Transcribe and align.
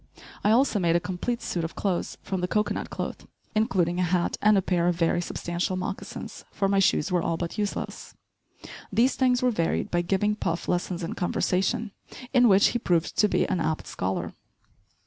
I 0.43 0.49
also 0.49 0.79
made 0.79 0.95
a 0.95 0.99
complete 0.99 1.43
suit 1.43 1.63
of 1.63 1.75
clothes 1.75 2.17
from 2.23 2.41
the 2.41 2.47
cocoanut 2.47 2.89
cloth, 2.89 3.27
including 3.53 3.99
a 3.99 4.01
hat 4.01 4.35
and 4.41 4.57
a 4.57 4.61
pair 4.63 4.87
of 4.87 4.95
very 4.95 5.21
substantial 5.21 5.75
moccasins, 5.75 6.43
for 6.51 6.67
my 6.67 6.79
shoes 6.79 7.11
were 7.11 7.21
all 7.21 7.37
but 7.37 7.59
useless. 7.59 8.15
These 8.91 9.15
things 9.15 9.43
were 9.43 9.51
varied 9.51 9.91
by 9.91 10.01
giving 10.01 10.33
Puff 10.35 10.67
lessons 10.67 11.03
in 11.03 11.13
conversation, 11.13 11.91
in 12.33 12.47
which 12.49 12.69
he 12.69 12.79
proved 12.79 13.15
to 13.19 13.29
be 13.29 13.47
an 13.47 13.59
apt 13.59 13.85
scholar. 13.85 14.33